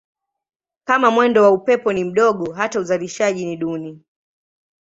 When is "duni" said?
3.57-4.03